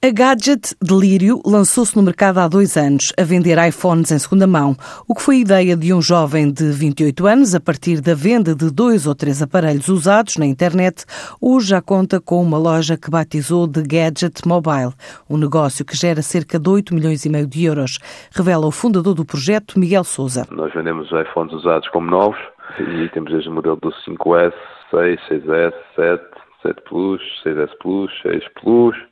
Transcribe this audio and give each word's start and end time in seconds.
A 0.00 0.12
Gadget 0.12 0.76
Delírio 0.80 1.42
lançou-se 1.44 1.96
no 1.96 2.04
mercado 2.04 2.38
há 2.38 2.46
dois 2.46 2.76
anos 2.76 3.12
a 3.18 3.24
vender 3.24 3.58
iPhones 3.58 4.12
em 4.12 4.18
segunda 4.20 4.46
mão, 4.46 4.76
o 5.08 5.12
que 5.12 5.20
foi 5.20 5.38
ideia 5.38 5.76
de 5.76 5.92
um 5.92 6.00
jovem 6.00 6.52
de 6.52 6.70
28 6.70 7.26
anos 7.26 7.52
a 7.52 7.58
partir 7.58 8.00
da 8.00 8.14
venda 8.14 8.54
de 8.54 8.72
dois 8.72 9.08
ou 9.08 9.14
três 9.16 9.42
aparelhos 9.42 9.88
usados 9.88 10.36
na 10.36 10.46
internet. 10.46 11.04
Hoje 11.40 11.70
já 11.70 11.82
conta 11.82 12.20
com 12.20 12.40
uma 12.40 12.56
loja 12.56 12.96
que 12.96 13.10
batizou 13.10 13.66
de 13.66 13.82
Gadget 13.82 14.46
Mobile, 14.46 14.92
um 15.28 15.36
negócio 15.36 15.84
que 15.84 15.96
gera 15.96 16.22
cerca 16.22 16.60
de 16.60 16.70
8 16.70 16.94
milhões 16.94 17.24
e 17.24 17.28
meio 17.28 17.48
de 17.48 17.64
euros, 17.64 17.98
revela 18.30 18.68
o 18.68 18.70
fundador 18.70 19.14
do 19.14 19.24
projeto, 19.24 19.80
Miguel 19.80 20.04
Souza. 20.04 20.46
Nós 20.52 20.72
vendemos 20.74 21.10
iPhones 21.10 21.52
usados 21.52 21.88
como 21.88 22.08
novos 22.08 22.38
e 22.78 23.08
temos 23.08 23.32
desde 23.32 23.48
o 23.48 23.52
modelo 23.52 23.74
do 23.74 23.90
5S, 23.90 24.54
6, 24.92 25.20
6S, 25.28 25.74
7, 25.96 26.24
7 26.62 26.82
Plus, 26.88 27.20
6S 27.44 27.70
Plus, 27.80 28.12
6 28.22 28.44
Plus 28.62 29.07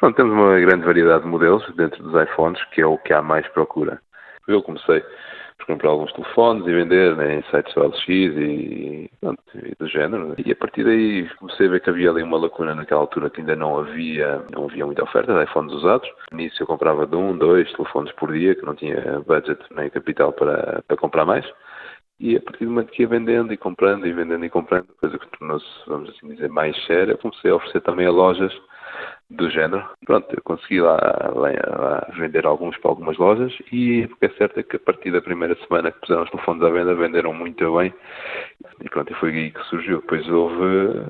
Pronto, 0.00 0.16
temos 0.16 0.32
uma 0.32 0.58
grande 0.58 0.86
variedade 0.86 1.24
de 1.24 1.28
modelos 1.28 1.62
dentro 1.76 2.02
dos 2.02 2.22
iPhones, 2.22 2.64
que 2.70 2.80
é 2.80 2.86
o 2.86 2.96
que 2.96 3.12
há 3.12 3.20
mais 3.20 3.46
procura. 3.48 4.00
Eu 4.48 4.62
comecei 4.62 5.04
por 5.58 5.66
comprar 5.66 5.90
alguns 5.90 6.10
telefones 6.14 6.66
e 6.66 6.72
vender 6.72 7.14
né, 7.16 7.34
em 7.34 7.42
sites 7.50 7.74
do 7.74 7.86
LX 7.86 8.08
e, 8.08 9.10
pronto, 9.20 9.42
e, 9.56 9.74
do 9.78 9.86
género. 9.86 10.34
E 10.42 10.50
a 10.50 10.56
partir 10.56 10.84
daí 10.84 11.28
comecei 11.38 11.66
a 11.66 11.70
ver 11.72 11.80
que 11.82 11.90
havia 11.90 12.08
ali 12.08 12.22
uma 12.22 12.38
lacuna 12.38 12.74
naquela 12.74 13.02
altura 13.02 13.28
que 13.28 13.42
ainda 13.42 13.54
não 13.54 13.78
havia, 13.78 14.42
não 14.50 14.64
havia 14.64 14.86
muita 14.86 15.04
oferta 15.04 15.34
de 15.34 15.44
iPhones 15.44 15.74
usados. 15.74 16.08
Nisso 16.32 16.62
eu 16.62 16.66
comprava 16.66 17.06
de 17.06 17.16
um, 17.16 17.36
dois 17.36 17.70
telefones 17.72 18.10
por 18.12 18.32
dia, 18.32 18.54
que 18.54 18.64
não 18.64 18.74
tinha 18.74 19.20
budget 19.26 19.62
nem 19.76 19.90
capital 19.90 20.32
para, 20.32 20.82
para 20.88 20.96
comprar 20.96 21.26
mais. 21.26 21.44
E 22.18 22.38
a 22.38 22.40
partir 22.40 22.64
do 22.64 22.70
momento 22.70 22.90
que 22.90 23.02
ia 23.02 23.08
vendendo 23.08 23.52
e 23.52 23.56
comprando 23.58 24.06
e 24.06 24.12
vendendo 24.14 24.46
e 24.46 24.48
comprando, 24.48 24.86
coisa 24.98 25.18
que 25.18 25.38
tornou-se, 25.38 25.66
vamos 25.86 26.08
assim 26.08 26.26
dizer, 26.28 26.48
mais 26.48 26.74
séria, 26.86 27.18
comecei 27.18 27.50
a 27.50 27.56
oferecer 27.56 27.82
também 27.82 28.06
a 28.06 28.10
lojas 28.10 28.52
do 29.30 29.48
género. 29.48 29.88
Pronto, 30.04 30.26
eu 30.34 30.42
consegui 30.42 30.80
lá, 30.80 30.96
lá, 31.34 31.50
lá, 31.78 32.08
vender 32.18 32.44
alguns 32.44 32.76
para 32.78 32.90
algumas 32.90 33.16
lojas 33.16 33.56
e 33.72 34.04
o 34.04 34.16
que 34.16 34.26
é 34.26 34.30
certo 34.30 34.58
é 34.58 34.62
que 34.62 34.76
a 34.76 34.80
partir 34.80 35.12
da 35.12 35.22
primeira 35.22 35.56
semana 35.66 35.92
que 35.92 36.00
puseram 36.00 36.24
os 36.24 36.30
telefones 36.30 36.62
à 36.62 36.70
venda, 36.70 36.94
venderam 36.94 37.32
muito 37.32 37.76
bem 37.76 37.94
e 38.80 38.88
pronto, 38.88 39.14
foi 39.16 39.30
aí 39.30 39.50
que 39.50 39.62
surgiu. 39.64 40.00
Depois 40.00 40.28
houve 40.28 41.00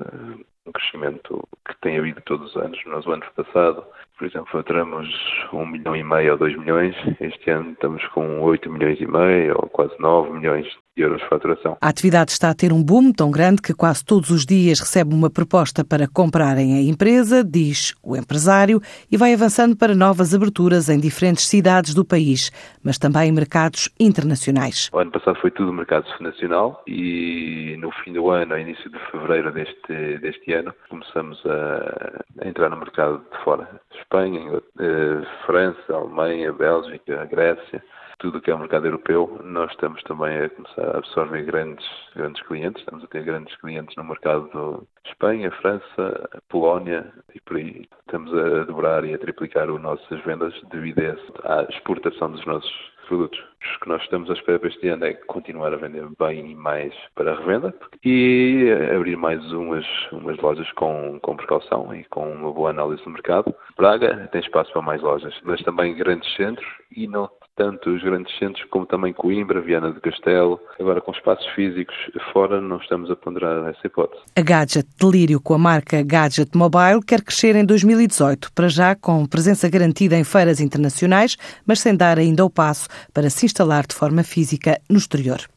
um 0.65 0.71
crescimento 0.71 1.47
que 1.67 1.75
tem 1.81 1.97
havido 1.97 2.21
todos 2.21 2.55
os 2.55 2.61
anos. 2.61 2.79
Nós, 2.85 3.05
o 3.05 3.11
ano 3.11 3.25
passado, 3.35 3.83
por 4.17 4.27
exemplo, 4.27 4.47
faturamos 4.51 5.09
um 5.51 5.65
milhão 5.65 5.95
e 5.95 6.03
meio 6.03 6.33
ou 6.33 6.37
dois 6.37 6.55
milhões. 6.55 6.95
Este 7.19 7.49
ano 7.49 7.71
estamos 7.71 8.05
com 8.09 8.39
oito 8.41 8.71
milhões 8.71 8.99
e 9.01 9.07
meio 9.07 9.55
ou 9.55 9.69
quase 9.69 9.99
nove 9.99 10.31
milhões 10.31 10.67
de 11.01 11.03
euros 11.03 11.21
de 11.21 11.27
faturação. 11.27 11.77
A 11.81 11.89
atividade 11.89 12.31
está 12.31 12.49
a 12.49 12.53
ter 12.53 12.71
um 12.71 12.83
boom 12.83 13.11
tão 13.11 13.31
grande 13.31 13.61
que 13.61 13.73
quase 13.73 14.05
todos 14.05 14.29
os 14.29 14.45
dias 14.45 14.79
recebe 14.79 15.13
uma 15.13 15.29
proposta 15.29 15.83
para 15.83 16.07
comprarem 16.07 16.75
a 16.75 16.81
empresa, 16.81 17.43
diz 17.43 17.95
o 18.03 18.15
empresário, 18.15 18.79
e 19.11 19.17
vai 19.17 19.33
avançando 19.33 19.75
para 19.75 19.95
novas 19.95 20.33
aberturas 20.33 20.89
em 20.89 20.99
diferentes 20.99 21.47
cidades 21.47 21.93
do 21.93 22.05
país, 22.05 22.51
mas 22.83 22.97
também 22.97 23.29
em 23.29 23.31
mercados 23.31 23.89
internacionais. 23.99 24.89
O 24.93 24.99
ano 24.99 25.11
passado 25.11 25.39
foi 25.41 25.51
tudo 25.51 25.73
mercado 25.73 26.05
nacional 26.19 26.83
e 26.87 27.75
no 27.79 27.91
fim 28.03 28.13
do 28.13 28.29
ano, 28.29 28.57
início 28.57 28.89
de 28.89 28.99
fevereiro 29.11 29.51
deste, 29.51 30.19
deste 30.19 30.53
ano, 30.53 30.73
começamos 30.89 31.41
a, 31.45 32.43
a 32.43 32.47
entrar 32.47 32.69
no 32.69 32.77
mercado 32.77 33.21
de 33.31 33.43
fora 33.43 33.67
Espanha, 33.99 34.61
eh, 34.79 35.21
França, 35.45 35.93
Alemanha, 35.93 36.51
Bélgica, 36.51 37.25
Grécia, 37.25 37.83
tudo 38.21 38.37
o 38.37 38.41
que 38.41 38.51
é 38.51 38.55
o 38.55 38.59
mercado 38.59 38.85
europeu, 38.85 39.39
nós 39.43 39.71
estamos 39.71 40.01
também 40.03 40.37
a 40.37 40.49
começar 40.49 40.90
a 40.91 40.97
absorver 40.97 41.43
grandes, 41.43 41.85
grandes 42.15 42.41
clientes. 42.43 42.81
Estamos 42.81 43.03
a 43.03 43.07
ter 43.07 43.23
grandes 43.23 43.55
clientes 43.57 43.95
no 43.95 44.03
mercado 44.03 44.87
de 45.03 45.09
Espanha, 45.09 45.51
França, 45.61 46.29
Polónia 46.49 47.11
e 47.33 47.39
por 47.41 47.57
aí. 47.57 47.87
Estamos 48.01 48.33
a 48.33 48.63
dobrar 48.65 49.03
e 49.05 49.13
a 49.13 49.17
triplicar 49.17 49.69
as 49.69 49.81
nossas 49.81 50.23
vendas 50.23 50.53
devido 50.71 51.01
à 51.43 51.63
exportação 51.69 52.31
dos 52.31 52.45
nossos 52.45 52.91
produtos. 53.07 53.39
O 53.39 53.79
que 53.81 53.89
nós 53.89 54.01
estamos 54.03 54.29
a 54.29 54.33
esperar 54.33 54.59
para 54.59 54.69
este 54.69 54.87
ano 54.87 55.05
é 55.05 55.13
continuar 55.13 55.73
a 55.73 55.77
vender 55.77 56.07
bem 56.19 56.55
mais 56.55 56.93
para 57.15 57.33
a 57.33 57.35
revenda 57.35 57.73
e 58.03 58.67
abrir 58.95 59.17
mais 59.17 59.39
umas, 59.51 59.85
umas 60.11 60.37
lojas 60.37 60.71
com, 60.73 61.19
com 61.21 61.35
precaução 61.35 61.93
e 61.93 62.03
com 62.05 62.31
uma 62.31 62.51
boa 62.51 62.69
análise 62.69 63.03
do 63.03 63.09
mercado. 63.09 63.53
Braga 63.77 64.29
tem 64.31 64.41
espaço 64.41 64.71
para 64.71 64.81
mais 64.81 65.01
lojas, 65.01 65.33
mas 65.43 65.61
também 65.63 65.95
grandes 65.95 66.33
centros 66.35 66.67
e 66.95 67.07
não 67.07 67.29
tanto 67.55 67.89
os 67.91 68.01
grandes 68.01 68.35
centros 68.39 68.65
como 68.69 68.85
também 68.85 69.13
Coimbra, 69.13 69.61
Viana 69.61 69.91
do 69.91 70.01
Castelo. 70.01 70.59
Agora, 70.79 71.01
com 71.01 71.11
espaços 71.11 71.45
físicos 71.53 71.95
fora, 72.31 72.59
não 72.61 72.77
estamos 72.77 73.11
a 73.11 73.15
ponderar 73.15 73.69
essa 73.69 73.85
hipótese. 73.85 74.23
A 74.35 74.41
Gadget 74.41 74.87
Delírio, 74.99 75.39
com 75.39 75.53
a 75.53 75.57
marca 75.57 76.01
Gadget 76.01 76.57
Mobile, 76.57 77.03
quer 77.05 77.21
crescer 77.21 77.55
em 77.55 77.65
2018, 77.65 78.51
para 78.53 78.67
já 78.67 78.95
com 78.95 79.25
presença 79.25 79.69
garantida 79.69 80.17
em 80.17 80.23
feiras 80.23 80.59
internacionais, 80.59 81.37
mas 81.65 81.79
sem 81.79 81.95
dar 81.95 82.17
ainda 82.17 82.45
o 82.45 82.49
passo 82.49 82.87
para 83.13 83.29
se 83.29 83.45
instalar 83.45 83.85
de 83.85 83.95
forma 83.95 84.23
física 84.23 84.79
no 84.89 84.97
exterior. 84.97 85.51